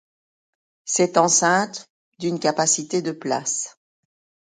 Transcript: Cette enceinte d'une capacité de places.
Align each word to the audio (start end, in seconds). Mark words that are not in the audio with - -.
Cette 0.83 1.15
enceinte 1.15 1.87
d'une 2.17 2.39
capacité 2.39 3.03
de 3.03 3.11
places. 3.11 3.77